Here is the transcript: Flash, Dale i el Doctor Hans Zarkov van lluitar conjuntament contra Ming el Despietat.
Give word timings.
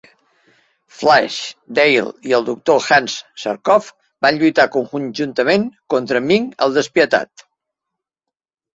Flash, 1.01 1.37
Dale 1.79 2.13
i 2.31 2.33
el 2.39 2.47
Doctor 2.47 2.81
Hans 2.89 3.19
Zarkov 3.43 3.93
van 4.29 4.43
lluitar 4.43 4.69
conjuntament 4.79 5.71
contra 5.97 6.27
Ming 6.33 6.53
el 6.69 6.79
Despietat. 6.83 7.51